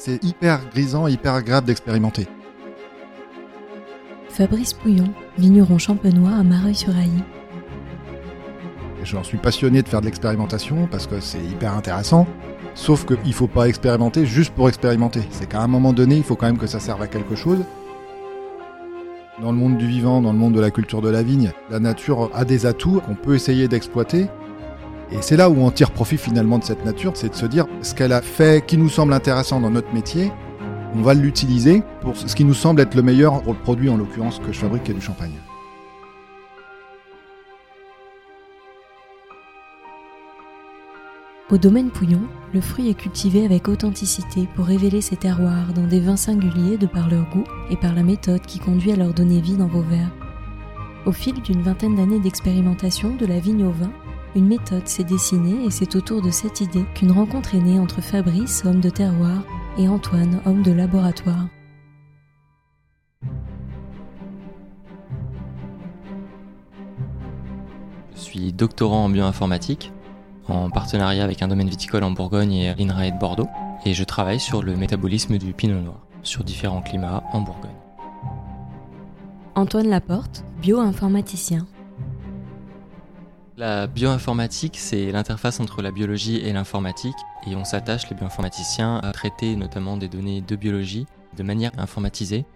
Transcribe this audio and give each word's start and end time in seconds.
C'est 0.00 0.22
hyper 0.22 0.60
grisant, 0.70 1.08
hyper 1.08 1.34
agréable 1.34 1.66
d'expérimenter. 1.66 2.28
Fabrice 4.28 4.72
Pouillon, 4.72 5.12
vigneron 5.36 5.76
champenois 5.76 6.36
à 6.38 6.44
Mareuil-sur-Ailly. 6.44 7.24
J'en 9.02 9.24
suis 9.24 9.38
passionné 9.38 9.82
de 9.82 9.88
faire 9.88 10.00
de 10.00 10.06
l'expérimentation 10.06 10.86
parce 10.88 11.08
que 11.08 11.18
c'est 11.18 11.42
hyper 11.42 11.74
intéressant. 11.74 12.28
Sauf 12.76 13.06
qu'il 13.06 13.18
ne 13.26 13.32
faut 13.32 13.48
pas 13.48 13.66
expérimenter 13.66 14.24
juste 14.24 14.54
pour 14.54 14.68
expérimenter. 14.68 15.22
C'est 15.32 15.48
qu'à 15.48 15.62
un 15.62 15.66
moment 15.66 15.92
donné, 15.92 16.16
il 16.16 16.22
faut 16.22 16.36
quand 16.36 16.46
même 16.46 16.58
que 16.58 16.68
ça 16.68 16.78
serve 16.78 17.02
à 17.02 17.08
quelque 17.08 17.34
chose. 17.34 17.64
Dans 19.42 19.50
le 19.50 19.58
monde 19.58 19.78
du 19.78 19.88
vivant, 19.88 20.22
dans 20.22 20.32
le 20.32 20.38
monde 20.38 20.54
de 20.54 20.60
la 20.60 20.70
culture 20.70 21.02
de 21.02 21.08
la 21.08 21.24
vigne, 21.24 21.50
la 21.70 21.80
nature 21.80 22.30
a 22.34 22.44
des 22.44 22.66
atouts 22.66 23.00
qu'on 23.04 23.16
peut 23.16 23.34
essayer 23.34 23.66
d'exploiter. 23.66 24.28
Et 25.10 25.22
c'est 25.22 25.36
là 25.36 25.48
où 25.48 25.56
on 25.60 25.70
tire 25.70 25.90
profit 25.90 26.18
finalement 26.18 26.58
de 26.58 26.64
cette 26.64 26.84
nature, 26.84 27.12
c'est 27.14 27.30
de 27.30 27.34
se 27.34 27.46
dire 27.46 27.66
ce 27.80 27.94
qu'elle 27.94 28.12
a 28.12 28.20
fait 28.20 28.64
qui 28.66 28.76
nous 28.76 28.90
semble 28.90 29.14
intéressant 29.14 29.60
dans 29.60 29.70
notre 29.70 29.92
métier, 29.94 30.30
on 30.94 31.00
va 31.00 31.14
l'utiliser 31.14 31.82
pour 32.02 32.16
ce 32.16 32.34
qui 32.34 32.44
nous 32.44 32.54
semble 32.54 32.80
être 32.80 32.94
le 32.94 33.02
meilleur 33.02 33.42
produit 33.62 33.88
en 33.88 33.96
l'occurrence 33.96 34.38
que 34.38 34.52
je 34.52 34.58
fabrique 34.58 34.84
qui 34.84 34.90
est 34.90 34.94
du 34.94 35.00
champagne. 35.00 35.32
Au 41.50 41.56
domaine 41.56 41.88
Pouillon, 41.88 42.20
le 42.52 42.60
fruit 42.60 42.90
est 42.90 42.94
cultivé 42.94 43.46
avec 43.46 43.68
authenticité 43.68 44.46
pour 44.54 44.66
révéler 44.66 45.00
ses 45.00 45.16
terroirs 45.16 45.72
dans 45.74 45.86
des 45.86 46.00
vins 46.00 46.16
singuliers 46.16 46.76
de 46.76 46.86
par 46.86 47.08
leur 47.08 47.24
goût 47.30 47.44
et 47.70 47.76
par 47.76 47.94
la 47.94 48.02
méthode 48.02 48.42
qui 48.42 48.58
conduit 48.58 48.92
à 48.92 48.96
leur 48.96 49.14
donner 49.14 49.40
vie 49.40 49.56
dans 49.56 49.66
vos 49.66 49.80
verres. 49.80 50.12
Au 51.06 51.12
fil 51.12 51.40
d'une 51.40 51.62
vingtaine 51.62 51.96
d'années 51.96 52.20
d'expérimentation 52.20 53.16
de 53.16 53.24
la 53.24 53.38
vigne 53.38 53.64
au 53.64 53.70
vin, 53.70 53.90
une 54.34 54.46
méthode 54.46 54.86
s'est 54.86 55.04
dessinée 55.04 55.64
et 55.64 55.70
c'est 55.70 55.96
autour 55.96 56.22
de 56.22 56.30
cette 56.30 56.60
idée 56.60 56.84
qu'une 56.94 57.12
rencontre 57.12 57.54
est 57.54 57.60
née 57.60 57.78
entre 57.78 58.00
Fabrice, 58.00 58.64
homme 58.64 58.80
de 58.80 58.90
terroir, 58.90 59.42
et 59.78 59.88
Antoine, 59.88 60.40
homme 60.44 60.62
de 60.62 60.72
laboratoire. 60.72 61.46
Je 68.14 68.20
suis 68.20 68.52
doctorant 68.52 69.04
en 69.04 69.08
bioinformatique 69.08 69.92
en 70.48 70.70
partenariat 70.70 71.24
avec 71.24 71.42
un 71.42 71.48
domaine 71.48 71.68
viticole 71.68 72.04
en 72.04 72.10
Bourgogne 72.10 72.52
et 72.52 72.74
l'INRAE 72.74 73.10
de 73.10 73.18
Bordeaux. 73.18 73.48
Et 73.84 73.94
je 73.94 74.04
travaille 74.04 74.40
sur 74.40 74.62
le 74.62 74.76
métabolisme 74.76 75.38
du 75.38 75.52
pinot 75.52 75.80
noir, 75.80 76.06
sur 76.22 76.42
différents 76.44 76.82
climats 76.82 77.22
en 77.32 77.40
Bourgogne. 77.40 77.70
Antoine 79.54 79.88
Laporte, 79.88 80.44
bioinformaticien. 80.60 81.66
La 83.58 83.88
bioinformatique, 83.88 84.76
c'est 84.78 85.10
l'interface 85.10 85.58
entre 85.58 85.82
la 85.82 85.90
biologie 85.90 86.36
et 86.36 86.52
l'informatique, 86.52 87.16
et 87.44 87.56
on 87.56 87.64
s'attache, 87.64 88.08
les 88.08 88.14
bioinformaticiens, 88.14 88.98
à 88.98 89.10
traiter 89.10 89.56
notamment 89.56 89.96
des 89.96 90.08
données 90.08 90.40
de 90.40 90.54
biologie 90.54 91.06
de 91.36 91.42
manière 91.42 91.72
informatisée, 91.76 92.46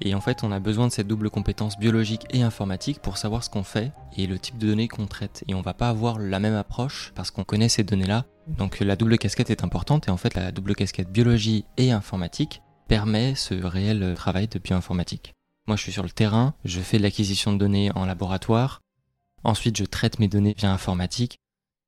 et 0.00 0.14
en 0.14 0.22
fait, 0.22 0.44
on 0.44 0.52
a 0.52 0.58
besoin 0.58 0.86
de 0.86 0.92
cette 0.92 1.08
double 1.08 1.28
compétence 1.28 1.78
biologique 1.78 2.24
et 2.30 2.42
informatique 2.42 3.00
pour 3.02 3.18
savoir 3.18 3.44
ce 3.44 3.50
qu'on 3.50 3.64
fait 3.64 3.92
et 4.16 4.26
le 4.26 4.38
type 4.38 4.56
de 4.56 4.68
données 4.68 4.88
qu'on 4.88 5.06
traite. 5.06 5.44
Et 5.46 5.54
on 5.54 5.60
va 5.60 5.74
pas 5.74 5.90
avoir 5.90 6.18
la 6.18 6.40
même 6.40 6.54
approche 6.54 7.12
parce 7.14 7.30
qu'on 7.30 7.44
connaît 7.44 7.68
ces 7.68 7.84
données-là. 7.84 8.24
Donc 8.46 8.80
la 8.80 8.96
double 8.96 9.18
casquette 9.18 9.50
est 9.50 9.62
importante 9.62 10.08
et 10.08 10.10
en 10.10 10.16
fait 10.16 10.34
la 10.34 10.52
double 10.52 10.74
casquette 10.74 11.12
biologie 11.12 11.66
et 11.76 11.92
informatique 11.92 12.62
permet 12.88 13.34
ce 13.34 13.54
réel 13.54 14.14
travail 14.16 14.48
de 14.48 14.58
bioinformatique. 14.58 15.34
Moi 15.66 15.76
je 15.76 15.82
suis 15.82 15.92
sur 15.92 16.02
le 16.02 16.10
terrain, 16.10 16.54
je 16.64 16.80
fais 16.80 16.98
l'acquisition 16.98 17.52
de 17.52 17.58
données 17.58 17.90
en 17.94 18.06
laboratoire, 18.06 18.80
ensuite 19.46 19.76
je 19.76 19.84
traite 19.84 20.18
mes 20.18 20.28
données 20.28 20.54
via 20.58 20.72
informatique 20.72 21.38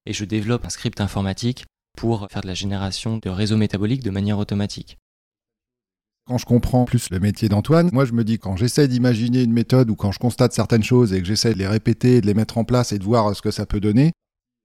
et 0.07 0.13
je 0.13 0.25
développe 0.25 0.65
un 0.65 0.71
script 0.71 1.01
informatique 1.01 1.67
pour 1.97 2.29
faire 2.31 2.43
de 2.43 2.47
la 2.47 2.55
génération 2.55 3.19
de 3.19 3.29
réseaux 3.29 3.57
métaboliques 3.57 4.05
de 4.05 4.11
manière 4.11 4.39
automatique. 4.39 4.99
Quand 6.27 6.39
je 6.39 6.47
comprends 6.47 6.85
plus 6.85 7.11
le 7.11 7.21
métier 7.21 7.49
d'Antoine, 7.49 7.91
moi 7.93 8.05
je 8.05 8.13
me 8.13 8.23
dis 8.23 8.39
quand 8.39 8.57
j'essaie 8.57 8.87
d'imaginer 8.87 9.43
une 9.43 9.53
méthode 9.53 9.91
ou 9.91 9.97
quand 9.97 10.13
je 10.13 10.19
constate 10.19 10.53
certaines 10.53 10.85
choses 10.85 11.13
et 11.13 11.21
que 11.21 11.27
j'essaie 11.27 11.53
de 11.53 11.59
les 11.59 11.67
répéter, 11.67 12.21
de 12.21 12.27
les 12.27 12.35
mettre 12.35 12.59
en 12.59 12.65
place 12.65 12.93
et 12.93 12.99
de 12.99 13.05
voir 13.05 13.35
ce 13.35 13.43
que 13.43 13.51
ça 13.51 13.67
peut 13.67 13.81
donner, 13.81 14.13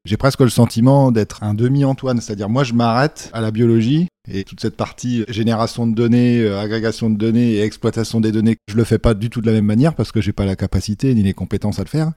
j'ai 0.06 0.18
presque 0.18 0.42
le 0.42 0.50
sentiment 0.50 1.12
d'être 1.12 1.42
un 1.42 1.54
demi-Antoine. 1.54 2.20
C'est-à-dire 2.20 2.50
moi 2.50 2.64
je 2.64 2.74
m'arrête 2.74 3.30
à 3.34 3.42
la 3.42 3.52
biologie 3.52 4.08
et 4.30 4.44
toute 4.44 4.60
cette 4.60 4.76
partie 4.76 5.24
génération 5.30 5.88
de 5.88 5.96
données, 5.96 6.42
euh, 6.42 6.60
agrégation 6.60 7.10
de 7.10 7.18
données 7.18 7.54
et 7.54 7.62
exploitation 7.62 8.22
des 8.22 8.32
données, 8.32 8.58
je 8.70 8.76
le 8.76 8.84
fais 8.84 9.00
pas 9.00 9.14
du 9.14 9.30
tout 9.30 9.42
de 9.42 9.48
la 9.48 9.54
même 9.54 9.66
manière 9.66 9.96
parce 9.96 10.12
que 10.12 10.22
j'ai 10.22 10.34
pas 10.34 10.46
la 10.46 10.56
capacité 10.56 11.16
ni 11.16 11.24
les 11.24 11.34
compétences 11.34 11.80
à 11.80 11.84
le 11.84 11.90
faire. 11.90 12.12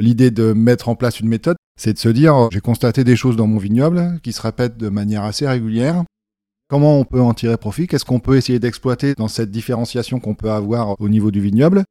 L'idée 0.00 0.32
de 0.32 0.52
mettre 0.52 0.88
en 0.88 0.96
place 0.96 1.20
une 1.20 1.28
méthode, 1.28 1.56
c'est 1.78 1.92
de 1.92 1.98
se 1.98 2.08
dire 2.08 2.48
j'ai 2.50 2.60
constaté 2.60 3.04
des 3.04 3.16
choses 3.16 3.36
dans 3.36 3.46
mon 3.46 3.58
vignoble 3.58 4.18
qui 4.22 4.32
se 4.32 4.42
répètent 4.42 4.78
de 4.78 4.88
manière 4.88 5.22
assez 5.22 5.46
régulière 5.46 6.04
Comment 6.70 7.00
on 7.00 7.04
peut 7.04 7.20
en 7.20 7.34
tirer 7.34 7.56
profit? 7.56 7.88
Qu'est-ce 7.88 8.04
qu'on 8.04 8.20
peut 8.20 8.36
essayer 8.36 8.60
d'exploiter 8.60 9.14
dans 9.14 9.26
cette 9.26 9.50
différenciation 9.50 10.20
qu'on 10.20 10.36
peut 10.36 10.52
avoir 10.52 10.94
au 11.00 11.08
niveau 11.08 11.32
du 11.32 11.40
vignoble? 11.40 11.82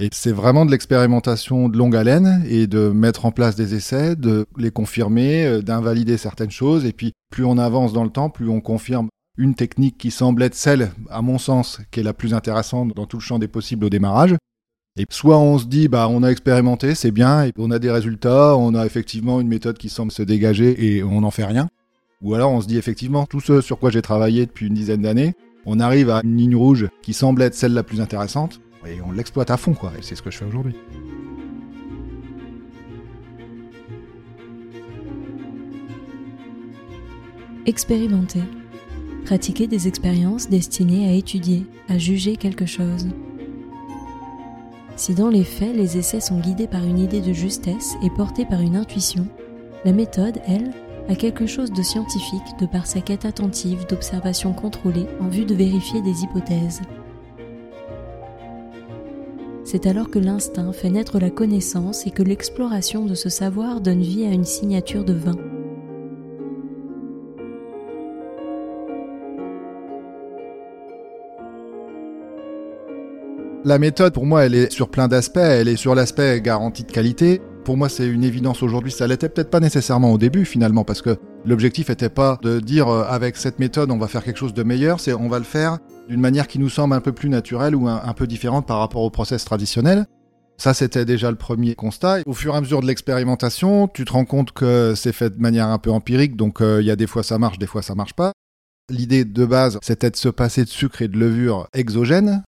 Et 0.00 0.08
c'est 0.12 0.32
vraiment 0.32 0.64
de 0.64 0.70
l'expérimentation 0.70 1.68
de 1.68 1.76
longue 1.76 1.94
haleine 1.94 2.42
et 2.48 2.66
de 2.66 2.88
mettre 2.88 3.26
en 3.26 3.32
place 3.32 3.54
des 3.54 3.74
essais, 3.74 4.16
de 4.16 4.46
les 4.56 4.70
confirmer, 4.70 5.44
euh, 5.44 5.60
d'invalider 5.60 6.16
certaines 6.16 6.50
choses. 6.50 6.86
Et 6.86 6.94
puis 6.94 7.12
plus 7.30 7.44
on 7.44 7.58
avance 7.58 7.92
dans 7.92 8.02
le 8.02 8.08
temps, 8.08 8.30
plus 8.30 8.48
on 8.48 8.62
confirme 8.62 9.08
une 9.36 9.54
technique 9.54 9.98
qui 9.98 10.10
semble 10.10 10.42
être 10.42 10.54
celle, 10.54 10.92
à 11.10 11.20
mon 11.20 11.36
sens, 11.36 11.82
qui 11.90 12.00
est 12.00 12.04
la 12.04 12.14
plus 12.14 12.32
intéressante 12.32 12.94
dans 12.94 13.04
tout 13.04 13.18
le 13.18 13.22
champ 13.22 13.38
des 13.38 13.46
possibles 13.46 13.84
au 13.84 13.90
démarrage. 13.90 14.36
Et 14.96 15.06
soit 15.10 15.40
on 15.40 15.58
se 15.58 15.64
dit, 15.64 15.88
bah, 15.88 16.06
on 16.08 16.22
a 16.22 16.28
expérimenté, 16.28 16.94
c'est 16.94 17.10
bien, 17.10 17.42
et 17.42 17.52
on 17.58 17.72
a 17.72 17.80
des 17.80 17.90
résultats, 17.90 18.56
on 18.56 18.76
a 18.76 18.86
effectivement 18.86 19.40
une 19.40 19.48
méthode 19.48 19.76
qui 19.76 19.88
semble 19.88 20.12
se 20.12 20.22
dégager 20.22 20.86
et 20.86 21.02
on 21.02 21.22
n'en 21.22 21.32
fait 21.32 21.44
rien. 21.44 21.68
Ou 22.22 22.34
alors 22.34 22.52
on 22.52 22.60
se 22.60 22.68
dit 22.68 22.78
effectivement, 22.78 23.26
tout 23.26 23.40
ce 23.40 23.60
sur 23.60 23.80
quoi 23.80 23.90
j'ai 23.90 24.02
travaillé 24.02 24.46
depuis 24.46 24.68
une 24.68 24.74
dizaine 24.74 25.02
d'années, 25.02 25.34
on 25.66 25.80
arrive 25.80 26.10
à 26.10 26.20
une 26.22 26.36
ligne 26.36 26.54
rouge 26.54 26.86
qui 27.02 27.12
semble 27.12 27.42
être 27.42 27.56
celle 27.56 27.74
la 27.74 27.82
plus 27.82 28.00
intéressante, 28.00 28.60
et 28.86 29.00
on 29.04 29.10
l'exploite 29.10 29.50
à 29.50 29.56
fond, 29.56 29.74
quoi. 29.74 29.90
Et 29.98 30.02
c'est 30.02 30.14
ce 30.14 30.22
que 30.22 30.30
je 30.30 30.38
fais 30.38 30.44
aujourd'hui. 30.44 30.76
Expérimenter. 37.66 38.42
Pratiquer 39.24 39.66
des 39.66 39.88
expériences 39.88 40.48
destinées 40.48 41.08
à 41.08 41.14
étudier, 41.14 41.66
à 41.88 41.98
juger 41.98 42.36
quelque 42.36 42.66
chose. 42.66 43.08
Si 44.96 45.14
dans 45.14 45.28
les 45.28 45.44
faits 45.44 45.74
les 45.74 45.98
essais 45.98 46.20
sont 46.20 46.38
guidés 46.38 46.68
par 46.68 46.84
une 46.84 46.98
idée 46.98 47.20
de 47.20 47.32
justesse 47.32 47.94
et 48.02 48.10
portés 48.10 48.46
par 48.46 48.60
une 48.60 48.76
intuition, 48.76 49.26
la 49.84 49.92
méthode, 49.92 50.40
elle, 50.46 50.70
a 51.08 51.14
quelque 51.16 51.46
chose 51.46 51.72
de 51.72 51.82
scientifique 51.82 52.58
de 52.60 52.66
par 52.66 52.86
sa 52.86 53.00
quête 53.00 53.24
attentive 53.24 53.86
d'observation 53.86 54.52
contrôlée 54.52 55.06
en 55.20 55.28
vue 55.28 55.44
de 55.44 55.54
vérifier 55.54 56.00
des 56.00 56.22
hypothèses. 56.22 56.80
C'est 59.64 59.86
alors 59.86 60.10
que 60.10 60.18
l'instinct 60.18 60.72
fait 60.72 60.90
naître 60.90 61.18
la 61.18 61.30
connaissance 61.30 62.06
et 62.06 62.10
que 62.10 62.22
l'exploration 62.22 63.04
de 63.04 63.14
ce 63.14 63.28
savoir 63.28 63.80
donne 63.80 64.02
vie 64.02 64.24
à 64.24 64.30
une 64.30 64.44
signature 64.44 65.04
de 65.04 65.14
vin. 65.14 65.36
La 73.64 73.78
méthode, 73.78 74.12
pour 74.12 74.26
moi, 74.26 74.44
elle 74.44 74.54
est 74.54 74.70
sur 74.70 74.90
plein 74.90 75.08
d'aspects. 75.08 75.38
Elle 75.38 75.68
est 75.68 75.76
sur 75.76 75.94
l'aspect 75.94 76.40
garantie 76.40 76.84
de 76.84 76.92
qualité, 76.92 77.40
pour 77.64 77.78
moi, 77.78 77.88
c'est 77.88 78.06
une 78.06 78.24
évidence 78.24 78.62
aujourd'hui. 78.62 78.92
Ça 78.92 79.06
l'était 79.06 79.30
peut-être 79.30 79.48
pas 79.48 79.60
nécessairement 79.60 80.12
au 80.12 80.18
début, 80.18 80.44
finalement, 80.44 80.84
parce 80.84 81.00
que 81.00 81.16
l'objectif 81.46 81.88
n'était 81.88 82.10
pas 82.10 82.38
de 82.42 82.60
dire 82.60 82.88
euh, 82.88 83.04
avec 83.08 83.36
cette 83.36 83.58
méthode, 83.58 83.90
on 83.90 83.96
va 83.96 84.06
faire 84.06 84.22
quelque 84.22 84.36
chose 84.36 84.52
de 84.52 84.62
meilleur. 84.62 85.00
C'est 85.00 85.14
on 85.14 85.28
va 85.28 85.38
le 85.38 85.44
faire 85.44 85.78
d'une 86.08 86.20
manière 86.20 86.46
qui 86.46 86.58
nous 86.58 86.68
semble 86.68 86.94
un 86.94 87.00
peu 87.00 87.12
plus 87.12 87.30
naturelle 87.30 87.74
ou 87.74 87.88
un, 87.88 88.12
peu 88.12 88.26
différente 88.26 88.66
par 88.66 88.78
rapport 88.80 89.00
au 89.00 89.08
process 89.08 89.46
traditionnel. 89.46 90.04
Ça, 90.58 90.74
c'était 90.74 91.06
déjà 91.06 91.30
le 91.30 91.38
premier 91.38 91.74
constat. 91.74 92.18
Au 92.26 92.34
fur 92.34 92.54
et 92.54 92.58
à 92.58 92.60
mesure 92.60 92.82
de 92.82 92.86
l'expérimentation, 92.86 93.88
tu 93.88 94.04
te 94.04 94.12
rends 94.12 94.26
compte 94.26 94.52
que 94.52 94.92
c'est 94.94 95.12
fait 95.12 95.30
de 95.30 95.40
manière 95.40 95.68
un 95.68 95.78
peu 95.78 95.90
empirique, 95.90 96.36
donc 96.36 96.60
euh, 96.60 96.82
il 96.82 96.86
y 96.86 96.90
a 96.90 96.96
des 96.96 97.06
fois 97.06 97.22
ça 97.22 97.38
marche, 97.38 97.58
des 97.58 97.66
fois 97.66 97.80
ça 97.80 97.94
marche 97.94 98.12
pas. 98.12 98.32
L'idée 98.90 99.24
de 99.24 99.46
base, 99.46 99.78
c'était 99.82 100.10
de 100.10 100.16
se 100.16 100.28
passer 100.28 100.64
de 100.64 100.68
sucre 100.68 101.00
et 101.00 101.08
de 101.08 101.16
levure 101.16 101.66
exogène. 101.72 102.42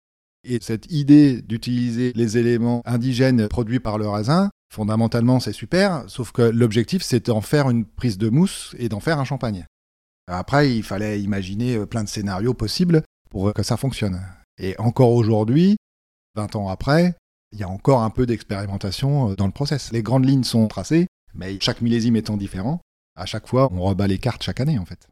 Et 0.45 0.59
cette 0.61 0.91
idée 0.93 1.43
d'utiliser 1.43 2.13
les 2.15 2.39
éléments 2.39 2.83
indigènes 2.85 3.49
produits 3.49 3.81
par 3.81 3.99
le 3.99 4.09
raisin, 4.09 4.51
Fondamentalement, 4.75 5.39
c'est 5.39 5.53
super, 5.53 6.03
sauf 6.09 6.33
que 6.33 6.43
l'objectif, 6.43 7.01
c'est 7.05 7.27
d'en 7.27 7.41
faire 7.41 7.71
une 7.71 7.85
prise 7.85 8.19
de 8.19 8.29
mousse 8.29 8.75
et 8.77 8.89
d'en 8.89 8.99
faire 8.99 9.21
un 9.21 9.25
champagne. 9.25 9.67
Après, 10.27 10.75
il 10.75 10.83
fallait 10.83 11.21
imaginer 11.21 11.77
euh, 11.77 11.87
plein 11.87 12.03
de 12.03 12.09
scénarios 12.09 12.55
possibles 12.55 13.05
pour 13.31 13.55
que 13.55 13.63
ça 13.63 13.77
fonctionne. 13.77 14.21
Et 14.59 14.75
encore 14.81 15.13
aujourd'hui, 15.13 15.77
20 16.35 16.57
ans 16.57 16.69
après, 16.69 17.15
il 17.53 17.61
y 17.61 17.63
a 17.63 17.69
encore 17.69 18.03
un 18.03 18.11
peu 18.11 18.27
d'expérimentation 18.27 19.31
euh, 19.31 19.37
dans 19.37 19.47
le 19.47 19.53
process. 19.53 19.93
Les 19.93 20.03
grandes 20.03 20.27
lignes 20.27 20.43
sont 20.43 20.67
tracées, 20.67 21.07
mais 21.35 21.57
chaque 21.61 21.81
millésime 21.81 22.17
étant 22.17 22.37
différent, 22.37 22.81
à 23.15 23.27
chaque 23.27 23.47
fois, 23.47 23.69
on 23.73 23.81
rebat 23.81 24.09
les 24.09 24.19
cartes 24.19 24.43
chaque 24.43 24.59
année, 24.59 24.81
en 24.81 24.85
fait. 24.85 25.07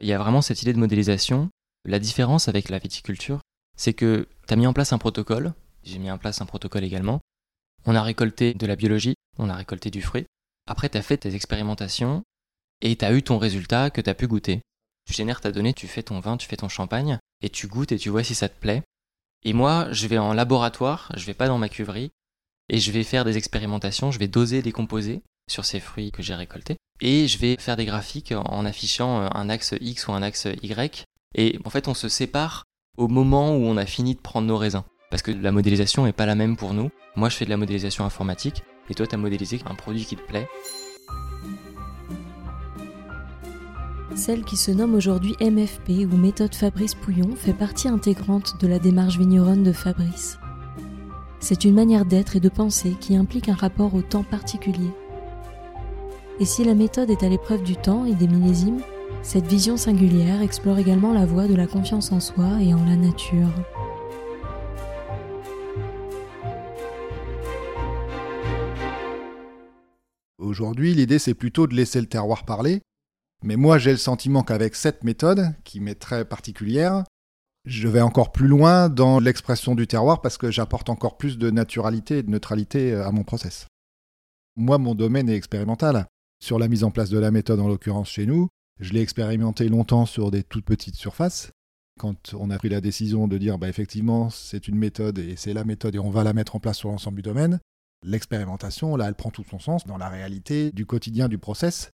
Il 0.00 0.06
y 0.06 0.12
a 0.12 0.18
vraiment 0.18 0.42
cette 0.42 0.60
idée 0.60 0.74
de 0.74 0.78
modélisation. 0.78 1.48
La 1.86 1.98
différence 1.98 2.48
avec 2.48 2.68
la 2.68 2.78
viticulture, 2.78 3.40
c'est 3.76 3.94
que 3.94 4.28
tu 4.46 4.54
as 4.54 4.56
mis 4.56 4.66
en 4.66 4.72
place 4.72 4.92
un 4.92 4.98
protocole, 4.98 5.52
j'ai 5.84 5.98
mis 5.98 6.10
en 6.10 6.18
place 6.18 6.40
un 6.40 6.46
protocole 6.46 6.84
également, 6.84 7.20
on 7.84 7.94
a 7.94 8.02
récolté 8.02 8.54
de 8.54 8.66
la 8.66 8.76
biologie, 8.76 9.14
on 9.38 9.48
a 9.48 9.54
récolté 9.54 9.90
du 9.90 10.02
fruit. 10.02 10.26
Après, 10.66 10.88
tu 10.88 10.98
as 10.98 11.02
fait 11.02 11.18
tes 11.18 11.34
expérimentations 11.34 12.22
et 12.80 12.96
tu 12.96 13.04
as 13.04 13.12
eu 13.12 13.22
ton 13.22 13.38
résultat 13.38 13.90
que 13.90 14.00
tu 14.00 14.10
as 14.10 14.14
pu 14.14 14.26
goûter. 14.26 14.60
Tu 15.06 15.14
génères 15.14 15.40
ta 15.40 15.52
donnée, 15.52 15.72
tu 15.72 15.86
fais 15.86 16.02
ton 16.02 16.18
vin, 16.18 16.36
tu 16.36 16.48
fais 16.48 16.56
ton 16.56 16.68
champagne, 16.68 17.18
et 17.40 17.48
tu 17.48 17.68
goûtes 17.68 17.92
et 17.92 17.98
tu 17.98 18.08
vois 18.08 18.24
si 18.24 18.34
ça 18.34 18.48
te 18.48 18.58
plaît. 18.58 18.82
Et 19.44 19.52
moi, 19.52 19.86
je 19.92 20.08
vais 20.08 20.18
en 20.18 20.32
laboratoire, 20.32 21.12
je 21.16 21.24
vais 21.26 21.34
pas 21.34 21.46
dans 21.46 21.58
ma 21.58 21.68
cuverie, 21.68 22.10
et 22.68 22.80
je 22.80 22.90
vais 22.90 23.04
faire 23.04 23.24
des 23.24 23.36
expérimentations, 23.36 24.10
je 24.10 24.18
vais 24.18 24.26
doser 24.26 24.62
des 24.62 24.72
composés 24.72 25.22
sur 25.48 25.64
ces 25.64 25.78
fruits 25.78 26.10
que 26.10 26.24
j'ai 26.24 26.34
récoltés, 26.34 26.76
et 27.00 27.28
je 27.28 27.38
vais 27.38 27.56
faire 27.56 27.76
des 27.76 27.84
graphiques 27.84 28.32
en 28.32 28.64
affichant 28.64 29.30
un 29.32 29.48
axe 29.48 29.74
X 29.80 30.08
ou 30.08 30.12
un 30.12 30.22
axe 30.22 30.48
Y. 30.62 31.04
Et 31.36 31.56
en 31.64 31.70
fait, 31.70 31.86
on 31.86 31.94
se 31.94 32.08
sépare 32.08 32.64
au 32.96 33.08
moment 33.08 33.56
où 33.56 33.64
on 33.64 33.76
a 33.76 33.86
fini 33.86 34.14
de 34.14 34.20
prendre 34.20 34.46
nos 34.46 34.56
raisins. 34.56 34.82
Parce 35.10 35.22
que 35.22 35.30
la 35.30 35.52
modélisation 35.52 36.04
n'est 36.04 36.12
pas 36.12 36.26
la 36.26 36.34
même 36.34 36.56
pour 36.56 36.74
nous. 36.74 36.90
Moi, 37.14 37.28
je 37.28 37.36
fais 37.36 37.44
de 37.44 37.50
la 37.50 37.56
modélisation 37.56 38.04
informatique, 38.04 38.62
et 38.90 38.94
toi, 38.94 39.06
tu 39.06 39.14
as 39.14 39.18
modélisé 39.18 39.60
un 39.66 39.74
produit 39.74 40.04
qui 40.04 40.16
te 40.16 40.22
plaît. 40.22 40.48
Celle 44.14 44.44
qui 44.44 44.56
se 44.56 44.70
nomme 44.70 44.94
aujourd'hui 44.94 45.34
MFP 45.40 46.10
ou 46.10 46.16
méthode 46.16 46.54
Fabrice 46.54 46.94
Pouillon 46.94 47.36
fait 47.36 47.52
partie 47.52 47.88
intégrante 47.88 48.60
de 48.60 48.66
la 48.66 48.78
démarche 48.78 49.18
vigneronne 49.18 49.62
de 49.62 49.72
Fabrice. 49.72 50.38
C'est 51.38 51.64
une 51.64 51.74
manière 51.74 52.06
d'être 52.06 52.34
et 52.34 52.40
de 52.40 52.48
penser 52.48 52.96
qui 52.98 53.14
implique 53.14 53.50
un 53.50 53.54
rapport 53.54 53.94
au 53.94 54.00
temps 54.00 54.24
particulier. 54.24 54.90
Et 56.40 56.44
si 56.44 56.64
la 56.64 56.74
méthode 56.74 57.10
est 57.10 57.22
à 57.22 57.28
l'épreuve 57.28 57.62
du 57.62 57.76
temps 57.76 58.04
et 58.06 58.14
des 58.14 58.26
millésimes, 58.26 58.80
cette 59.26 59.46
vision 59.46 59.76
singulière 59.76 60.40
explore 60.40 60.78
également 60.78 61.12
la 61.12 61.26
voie 61.26 61.48
de 61.48 61.54
la 61.54 61.66
confiance 61.66 62.12
en 62.12 62.20
soi 62.20 62.62
et 62.62 62.72
en 62.72 62.84
la 62.84 62.96
nature. 62.96 63.52
Aujourd'hui, 70.38 70.94
l'idée 70.94 71.18
c'est 71.18 71.34
plutôt 71.34 71.66
de 71.66 71.74
laisser 71.74 72.00
le 72.00 72.06
terroir 72.06 72.44
parler 72.44 72.80
mais 73.42 73.56
moi, 73.56 73.78
j'ai 73.78 73.90
le 73.90 73.96
sentiment 73.96 74.42
qu'avec 74.42 74.74
cette 74.74 75.04
méthode, 75.04 75.54
qui 75.64 75.80
m'est 75.80 75.94
très 75.94 76.24
particulière, 76.24 77.04
je 77.64 77.88
vais 77.88 78.00
encore 78.00 78.32
plus 78.32 78.48
loin 78.48 78.88
dans 78.88 79.20
l'expression 79.20 79.74
du 79.74 79.86
terroir 79.86 80.20
parce 80.20 80.38
que 80.38 80.50
j'apporte 80.50 80.88
encore 80.88 81.16
plus 81.16 81.36
de 81.36 81.50
naturalité 81.50 82.18
et 82.18 82.22
de 82.22 82.30
neutralité 82.30 82.94
à 82.94 83.10
mon 83.10 83.24
process. 83.24 83.66
Moi, 84.56 84.78
mon 84.78 84.94
domaine 84.94 85.28
est 85.28 85.36
expérimental. 85.36 86.06
Sur 86.42 86.58
la 86.58 86.68
mise 86.68 86.84
en 86.84 86.90
place 86.90 87.10
de 87.10 87.18
la 87.18 87.30
méthode, 87.30 87.60
en 87.60 87.68
l'occurrence 87.68 88.10
chez 88.10 88.26
nous, 88.26 88.48
je 88.80 88.92
l'ai 88.92 89.00
expérimenté 89.00 89.68
longtemps 89.68 90.06
sur 90.06 90.30
des 90.30 90.42
toutes 90.42 90.64
petites 90.64 90.96
surfaces. 90.96 91.50
Quand 91.98 92.34
on 92.34 92.50
a 92.50 92.58
pris 92.58 92.68
la 92.68 92.80
décision 92.80 93.26
de 93.26 93.38
dire, 93.38 93.58
bah, 93.58 93.68
effectivement, 93.68 94.28
c'est 94.28 94.68
une 94.68 94.76
méthode 94.76 95.18
et 95.18 95.36
c'est 95.36 95.54
la 95.54 95.64
méthode 95.64 95.94
et 95.94 95.98
on 95.98 96.10
va 96.10 96.24
la 96.24 96.34
mettre 96.34 96.56
en 96.56 96.60
place 96.60 96.76
sur 96.76 96.90
l'ensemble 96.90 97.16
du 97.16 97.22
domaine, 97.22 97.58
l'expérimentation, 98.02 98.96
là, 98.96 99.08
elle 99.08 99.14
prend 99.14 99.30
tout 99.30 99.44
son 99.44 99.58
sens 99.58 99.86
dans 99.86 99.96
la 99.96 100.08
réalité 100.08 100.70
du 100.72 100.84
quotidien 100.84 101.28
du 101.28 101.38
process 101.38 101.90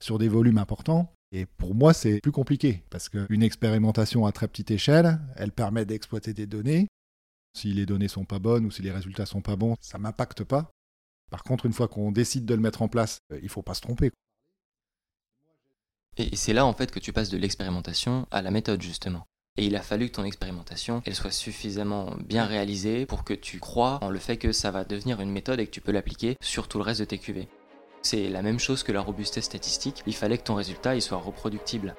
sur 0.00 0.18
des 0.18 0.28
volumes 0.28 0.58
importants. 0.58 1.12
Et 1.32 1.46
pour 1.46 1.74
moi, 1.74 1.92
c'est 1.92 2.20
plus 2.20 2.32
compliqué, 2.32 2.84
parce 2.90 3.08
qu'une 3.08 3.42
expérimentation 3.42 4.26
à 4.26 4.32
très 4.32 4.48
petite 4.48 4.70
échelle, 4.70 5.18
elle 5.36 5.52
permet 5.52 5.84
d'exploiter 5.84 6.34
des 6.34 6.46
données. 6.46 6.88
Si 7.56 7.72
les 7.72 7.86
données 7.86 8.08
sont 8.08 8.24
pas 8.24 8.38
bonnes 8.38 8.66
ou 8.66 8.70
si 8.70 8.82
les 8.82 8.90
résultats 8.92 9.26
sont 9.26 9.42
pas 9.42 9.56
bons, 9.56 9.76
ça 9.80 9.98
m'impacte 9.98 10.44
pas. 10.44 10.70
Par 11.30 11.42
contre, 11.42 11.66
une 11.66 11.72
fois 11.72 11.88
qu'on 11.88 12.12
décide 12.12 12.44
de 12.44 12.54
le 12.54 12.60
mettre 12.60 12.82
en 12.82 12.88
place, 12.88 13.18
euh, 13.32 13.40
il 13.42 13.48
faut 13.48 13.62
pas 13.62 13.74
se 13.74 13.80
tromper. 13.80 14.12
Et 16.18 16.34
c'est 16.34 16.52
là 16.52 16.64
en 16.64 16.72
fait 16.72 16.90
que 16.90 16.98
tu 16.98 17.12
passes 17.12 17.28
de 17.28 17.36
l'expérimentation 17.36 18.26
à 18.30 18.42
la 18.42 18.50
méthode 18.50 18.80
justement. 18.80 19.26
Et 19.58 19.66
il 19.66 19.76
a 19.76 19.82
fallu 19.82 20.08
que 20.08 20.14
ton 20.16 20.24
expérimentation 20.24 21.02
elle 21.04 21.14
soit 21.14 21.30
suffisamment 21.30 22.14
bien 22.24 22.44
réalisée 22.44 23.06
pour 23.06 23.24
que 23.24 23.34
tu 23.34 23.58
crois 23.58 23.98
en 24.02 24.10
le 24.10 24.18
fait 24.18 24.36
que 24.36 24.52
ça 24.52 24.70
va 24.70 24.84
devenir 24.84 25.20
une 25.20 25.30
méthode 25.30 25.60
et 25.60 25.66
que 25.66 25.70
tu 25.70 25.80
peux 25.80 25.92
l'appliquer 25.92 26.36
sur 26.40 26.68
tout 26.68 26.78
le 26.78 26.84
reste 26.84 27.00
de 27.00 27.04
tes 27.06 27.18
QV. 27.18 27.48
C'est 28.02 28.28
la 28.28 28.42
même 28.42 28.58
chose 28.58 28.82
que 28.82 28.92
la 28.92 29.00
robustesse 29.00 29.44
statistique, 29.44 30.02
il 30.06 30.14
fallait 30.14 30.38
que 30.38 30.44
ton 30.44 30.54
résultat 30.54 30.94
il 30.94 31.02
soit 31.02 31.18
reproductible. 31.18 31.94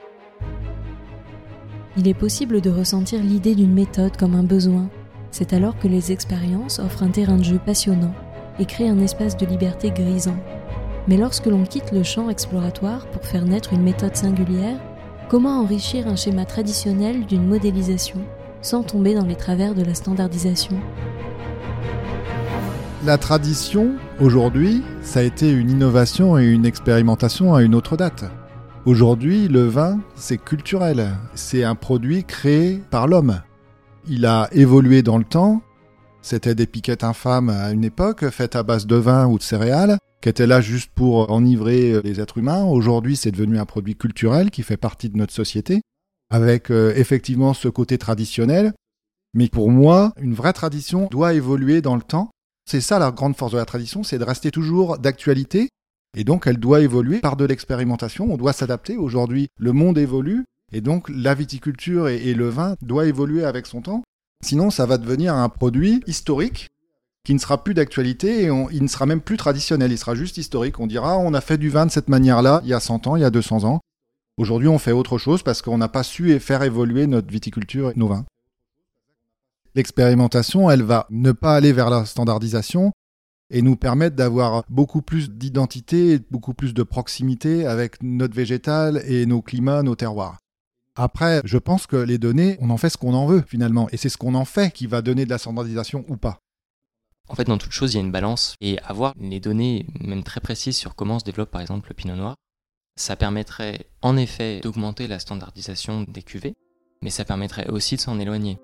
Il 1.95 2.07
est 2.07 2.13
possible 2.13 2.61
de 2.61 2.69
ressentir 2.69 3.21
l'idée 3.21 3.55
d'une 3.55 3.73
méthode 3.73 4.17
comme 4.17 4.35
un 4.35 4.43
besoin. 4.43 4.89
C'est 5.31 5.53
alors 5.53 5.77
que 5.77 5.87
les 5.87 6.11
expériences 6.11 6.79
offrent 6.79 7.03
un 7.03 7.09
terrain 7.09 7.37
de 7.37 7.43
jeu 7.43 7.59
passionnant 7.63 8.13
et 8.59 8.65
créent 8.65 8.89
un 8.89 8.99
espace 8.99 9.37
de 9.37 9.45
liberté 9.45 9.91
grisant. 9.91 10.37
Mais 11.07 11.15
lorsque 11.15 11.45
l'on 11.45 11.63
quitte 11.63 11.93
le 11.93 12.03
champ 12.03 12.29
exploratoire 12.29 13.07
pour 13.07 13.23
faire 13.23 13.45
naître 13.45 13.71
une 13.71 13.83
méthode 13.83 14.15
singulière, 14.15 14.77
comment 15.29 15.61
enrichir 15.61 16.07
un 16.07 16.17
schéma 16.17 16.43
traditionnel 16.43 17.25
d'une 17.25 17.47
modélisation 17.47 18.19
sans 18.61 18.83
tomber 18.83 19.15
dans 19.15 19.25
les 19.25 19.35
travers 19.35 19.73
de 19.73 19.83
la 19.83 19.93
standardisation? 19.93 20.75
La 23.05 23.17
tradition, 23.17 23.91
aujourd'hui, 24.19 24.83
ça 25.01 25.21
a 25.21 25.23
été 25.23 25.49
une 25.49 25.69
innovation 25.69 26.37
et 26.37 26.45
une 26.45 26.65
expérimentation 26.65 27.55
à 27.55 27.61
une 27.61 27.75
autre 27.75 27.95
date. 27.95 28.25
Aujourd'hui, 28.85 29.47
le 29.47 29.65
vin, 29.65 29.99
c'est 30.15 30.37
culturel. 30.37 31.11
C'est 31.35 31.63
un 31.63 31.75
produit 31.75 32.25
créé 32.25 32.81
par 32.89 33.07
l'homme. 33.07 33.41
Il 34.09 34.25
a 34.25 34.49
évolué 34.51 35.03
dans 35.03 35.17
le 35.17 35.23
temps. 35.23 35.61
C'était 36.21 36.55
des 36.55 36.65
piquettes 36.65 37.05
infâmes 37.05 37.49
à 37.49 37.71
une 37.71 37.85
époque, 37.85 38.27
faites 38.29 38.57
à 38.57 38.63
base 38.63 38.87
de 38.87 38.95
vin 38.97 39.27
ou 39.27 39.37
de 39.37 39.43
céréales, 39.43 39.97
qui 40.21 40.29
étaient 40.29 40.47
là 40.47 40.61
juste 40.61 40.91
pour 40.93 41.31
enivrer 41.31 42.01
les 42.01 42.19
êtres 42.19 42.37
humains. 42.37 42.63
Aujourd'hui, 42.63 43.15
c'est 43.15 43.31
devenu 43.31 43.59
un 43.59 43.65
produit 43.65 43.95
culturel 43.95 44.49
qui 44.51 44.63
fait 44.63 44.77
partie 44.77 45.09
de 45.09 45.17
notre 45.17 45.33
société, 45.33 45.81
avec 46.29 46.71
euh, 46.71 46.93
effectivement 46.95 47.53
ce 47.53 47.67
côté 47.67 47.97
traditionnel. 47.97 48.73
Mais 49.33 49.47
pour 49.47 49.69
moi, 49.71 50.13
une 50.19 50.33
vraie 50.33 50.53
tradition 50.53 51.07
doit 51.11 51.33
évoluer 51.33 51.81
dans 51.81 51.95
le 51.95 52.01
temps 52.01 52.31
c'est 52.67 52.81
ça 52.81 52.99
la 52.99 53.11
grande 53.11 53.37
force 53.37 53.53
de 53.53 53.57
la 53.57 53.65
tradition, 53.65 54.03
c'est 54.03 54.19
de 54.19 54.25
rester 54.25 54.51
toujours 54.51 54.97
d'actualité. 54.97 55.69
Et 56.17 56.25
donc, 56.25 56.47
elle 56.47 56.57
doit 56.57 56.81
évoluer 56.81 57.19
par 57.19 57.37
de 57.37 57.45
l'expérimentation. 57.45 58.27
On 58.29 58.35
doit 58.35 58.51
s'adapter. 58.51 58.97
Aujourd'hui, 58.97 59.47
le 59.57 59.71
monde 59.71 59.97
évolue. 59.97 60.43
Et 60.73 60.81
donc, 60.81 61.07
la 61.07 61.33
viticulture 61.33 62.09
et, 62.09 62.33
le 62.33 62.49
vin 62.49 62.75
doivent 62.81 63.07
évoluer 63.07 63.45
avec 63.45 63.67
son 63.67 63.81
temps. 63.81 64.03
Sinon, 64.43 64.69
ça 64.69 64.85
va 64.85 64.97
devenir 64.97 65.33
un 65.33 65.47
produit 65.47 66.03
historique 66.07 66.67
qui 67.27 67.33
ne 67.33 67.39
sera 67.39 67.61
plus 67.61 67.73
d'actualité 67.73 68.43
et 68.43 68.49
il 68.71 68.81
ne 68.81 68.87
sera 68.87 69.05
même 69.05 69.19
plus 69.19 69.35
traditionnel. 69.35 69.91
Il 69.91 69.97
sera 69.97 70.15
juste 70.15 70.37
historique. 70.37 70.79
On 70.79 70.87
dira, 70.87 71.17
on 71.17 71.33
a 71.33 71.41
fait 71.41 71.57
du 71.57 71.67
vin 71.67 71.85
de 71.85 71.91
cette 71.91 72.07
manière-là 72.07 72.61
il 72.63 72.69
y 72.69 72.73
a 72.73 72.79
100 72.79 73.05
ans, 73.05 73.17
il 73.17 73.21
y 73.21 73.25
a 73.25 73.29
200 73.29 73.65
ans. 73.65 73.81
Aujourd'hui, 74.37 74.69
on 74.69 74.77
fait 74.79 74.93
autre 74.93 75.17
chose 75.17 75.43
parce 75.43 75.61
qu'on 75.61 75.77
n'a 75.77 75.89
pas 75.89 76.03
su 76.03 76.39
faire 76.39 76.63
évoluer 76.63 77.05
notre 77.05 77.29
viticulture 77.29 77.91
et 77.91 77.95
nos 77.97 78.07
vins. 78.07 78.23
L'expérimentation, 79.75 80.71
elle 80.71 80.83
va 80.83 81.05
ne 81.09 81.33
pas 81.33 81.53
aller 81.53 81.73
vers 81.73 81.89
la 81.89 82.05
standardisation 82.05 82.93
et 83.49 83.61
nous 83.61 83.75
permettre 83.75 84.15
d'avoir 84.15 84.63
beaucoup 84.69 85.01
plus 85.01 85.29
d'identité, 85.29 86.19
beaucoup 86.31 86.53
plus 86.53 86.73
de 86.73 86.83
proximité 86.83 87.65
avec 87.65 88.01
notre 88.03 88.35
végétal 88.35 89.03
et 89.05 89.25
nos 89.25 89.41
climats, 89.41 89.83
nos 89.83 89.95
terroirs. 89.95 90.37
Après, 90.95 91.41
je 91.43 91.57
pense 91.57 91.87
que 91.87 91.97
les 91.97 92.19
données, 92.19 92.57
on 92.61 92.69
en 92.69 92.77
fait 92.77 92.89
ce 92.89 92.97
qu'on 92.97 93.13
en 93.13 93.25
veut 93.25 93.43
finalement, 93.45 93.89
et 93.91 93.97
c'est 93.97 94.07
ce 94.07 94.17
qu'on 94.17 94.33
en 94.33 94.45
fait 94.45 94.71
qui 94.71 94.87
va 94.87 95.01
donner 95.01 95.25
de 95.25 95.29
la 95.29 95.37
standardisation 95.37 96.05
ou 96.07 96.15
pas. 96.15 96.39
En 97.29 97.35
fait, 97.35 97.45
dans 97.45 97.57
toute 97.57 97.71
chose, 97.71 97.93
il 97.93 97.97
y 97.97 97.99
a 97.99 98.03
une 98.03 98.11
balance, 98.11 98.55
et 98.61 98.79
avoir 98.79 99.13
les 99.19 99.39
données, 99.39 99.85
même 99.99 100.23
très 100.23 100.39
précises 100.39 100.77
sur 100.77 100.95
comment 100.95 101.19
se 101.19 101.25
développe 101.25 101.51
par 101.51 101.61
exemple 101.61 101.89
le 101.89 101.95
pinot 101.95 102.15
noir, 102.15 102.35
ça 102.95 103.15
permettrait 103.15 103.87
en 104.01 104.17
effet 104.17 104.59
d'augmenter 104.61 105.07
la 105.07 105.19
standardisation 105.19 106.05
des 106.07 106.23
cuvées, 106.23 106.55
mais 107.03 107.09
ça 107.09 107.25
permettrait 107.25 107.67
aussi 107.69 107.95
de 107.95 108.01
s'en 108.01 108.19
éloigner. 108.19 108.59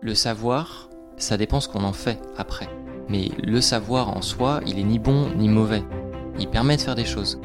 Le 0.00 0.14
savoir, 0.14 0.88
ça 1.16 1.36
dépend 1.36 1.60
ce 1.60 1.68
qu'on 1.68 1.84
en 1.84 1.92
fait 1.92 2.20
après. 2.36 2.68
Mais 3.08 3.30
le 3.42 3.60
savoir 3.60 4.16
en 4.16 4.22
soi, 4.22 4.60
il 4.66 4.78
est 4.78 4.84
ni 4.84 4.98
bon 4.98 5.30
ni 5.36 5.48
mauvais. 5.48 5.84
Il 6.38 6.48
permet 6.48 6.76
de 6.76 6.82
faire 6.82 6.94
des 6.94 7.04
choses. 7.04 7.40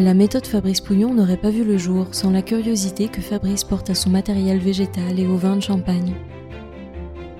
La 0.00 0.14
méthode 0.14 0.46
Fabrice 0.46 0.80
Pouillon 0.80 1.12
n'aurait 1.12 1.36
pas 1.36 1.50
vu 1.50 1.62
le 1.62 1.76
jour 1.76 2.06
sans 2.12 2.30
la 2.30 2.40
curiosité 2.40 3.08
que 3.08 3.20
Fabrice 3.20 3.64
porte 3.64 3.90
à 3.90 3.94
son 3.94 4.08
matériel 4.08 4.58
végétal 4.58 5.20
et 5.20 5.26
au 5.26 5.36
vin 5.36 5.56
de 5.56 5.60
champagne. 5.60 6.14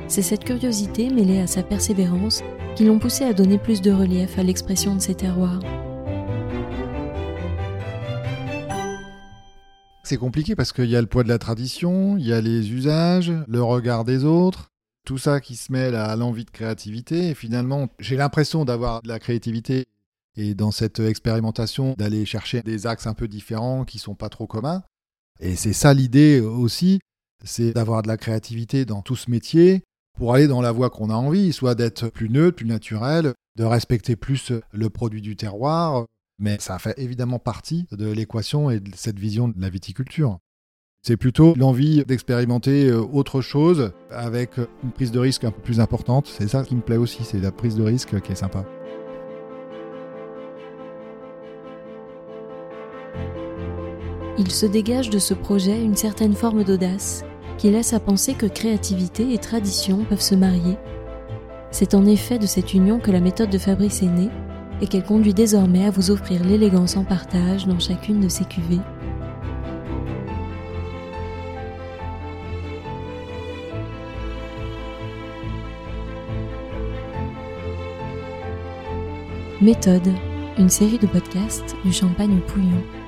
C'est 0.09 0.21
cette 0.21 0.45
curiosité 0.45 1.09
mêlée 1.09 1.41
à 1.41 1.47
sa 1.47 1.63
persévérance 1.63 2.43
qui 2.77 2.85
l'ont 2.85 2.99
poussé 2.99 3.25
à 3.25 3.33
donner 3.33 3.57
plus 3.57 3.81
de 3.81 3.91
relief 3.91 4.39
à 4.39 4.43
l'expression 4.43 4.95
de 4.95 5.01
ses 5.01 5.15
terroirs. 5.15 5.61
c'est 10.03 10.17
compliqué 10.17 10.57
parce 10.57 10.73
qu'il 10.73 10.91
y 10.91 10.97
a 10.97 11.01
le 11.01 11.07
poids 11.07 11.23
de 11.23 11.29
la 11.29 11.39
tradition, 11.39 12.19
il 12.19 12.27
y 12.27 12.33
a 12.33 12.41
les 12.41 12.73
usages, 12.73 13.33
le 13.47 13.63
regard 13.63 14.05
des 14.05 14.25
autres, 14.25 14.71
tout 15.07 15.19
ça 15.19 15.41
qui 15.41 15.55
se 15.55 15.71
mêle 15.71 15.95
à 15.95 16.15
l'envie 16.17 16.45
de 16.45 16.51
créativité. 16.51 17.29
Et 17.29 17.35
finalement, 17.35 17.89
j'ai 18.01 18.17
l'impression 18.17 18.65
d'avoir 18.65 19.03
de 19.03 19.09
la 19.09 19.21
créativité 19.21 19.87
et 20.37 20.55
dans 20.55 20.71
cette 20.71 21.01
expérimentation 21.01 21.95
d'aller 21.99 22.25
chercher 22.25 22.63
des 22.63 22.87
axes 22.87 23.07
un 23.07 23.15
peu 23.15 23.29
différents 23.29 23.85
qui 23.85 23.99
sont 23.99 24.15
pas 24.15 24.29
trop 24.29 24.47
communs. 24.47 24.83
Et 25.41 25.57
c'est 25.57 25.73
ça 25.73 25.95
l'idée 25.95 26.41
aussi, 26.41 27.01
c'est 27.45 27.73
d'avoir 27.73 28.03
de 28.03 28.09
la 28.09 28.17
créativité 28.17 28.85
dans 28.85 29.03
tout 29.03 29.17
ce 29.17 29.31
métier 29.31 29.83
pour 30.19 30.35
aller 30.35 30.49
dans 30.49 30.61
la 30.61 30.73
voie 30.73 30.91
qu'on 30.91 31.11
a 31.11 31.15
envie, 31.15 31.53
soit 31.53 31.75
d'être 31.75 32.09
plus 32.09 32.29
neutre, 32.29 32.57
plus 32.57 32.67
naturel, 32.67 33.33
de 33.57 33.65
respecter 33.65 34.17
plus 34.17 34.53
le 34.73 34.91
produit 34.91 35.23
du 35.23 35.37
terroir, 35.37 36.07
mais 36.39 36.59
ça 36.61 36.79
fait 36.79 36.95
évidemment 36.99 37.39
partie 37.39 37.87
de 37.93 38.11
l'équation 38.11 38.71
et 38.71 38.81
de 38.81 38.91
cette 38.95 39.19
vision 39.19 39.49
de 39.49 39.61
la 39.61 39.71
viticulture. 39.71 40.39
C'est 41.03 41.17
plutôt 41.17 41.55
l'envie 41.57 42.05
d'expérimenter 42.05 42.89
euh, 42.89 43.01
autre 43.01 43.41
chose 43.41 43.93
avec 44.11 44.59
une 44.85 44.93
prise 44.93 45.13
de 45.13 45.19
risque 45.19 45.45
un 45.45 45.51
peu 45.51 45.63
plus 45.63 45.81
importante. 45.81 46.27
C'est 46.27 46.49
ça 46.49 46.63
qui 46.63 46.77
me 46.77 46.83
plaît 46.83 46.99
aussi, 46.99 47.25
c'est 47.25 47.41
la 47.41 47.53
prise 47.53 47.77
de 47.77 47.83
risque 47.83 48.21
qui 48.21 48.33
est 48.33 48.37
sympa. 48.37 48.67
Il 54.41 54.51
se 54.51 54.65
dégage 54.65 55.11
de 55.11 55.19
ce 55.19 55.35
projet 55.35 55.83
une 55.83 55.97
certaine 55.97 56.33
forme 56.33 56.65
d'audace 56.65 57.25
qui 57.59 57.69
laisse 57.69 57.93
à 57.93 58.01
penser 58.01 58.33
que 58.33 58.47
créativité 58.47 59.35
et 59.35 59.39
tradition 59.39 60.07
peuvent 60.09 60.23
se 60.23 60.35
marier. 60.35 60.79
C'est 61.71 61.93
en 61.93 62.07
effet 62.07 62.39
de 62.39 62.47
cette 62.47 62.73
union 62.73 63.01
que 63.01 63.11
la 63.11 63.21
méthode 63.21 63.51
de 63.51 63.59
Fabrice 63.59 64.03
est 64.03 64.07
née 64.07 64.31
et 64.81 64.87
qu'elle 64.87 65.05
conduit 65.05 65.35
désormais 65.35 65.85
à 65.85 65.91
vous 65.91 66.11
offrir 66.11 66.43
l'élégance 66.43 66.97
en 66.97 67.05
partage 67.05 67.67
dans 67.67 67.79
chacune 67.79 68.21
de 68.21 68.31
ses 68.31 68.47
cuvées. 68.47 68.81
Méthode, 79.61 80.09
une 80.57 80.71
série 80.71 80.99
de 80.99 81.07
podcasts 81.07 81.77
du 81.85 81.93
Champagne 81.93 82.41
Pouillon. 82.47 83.00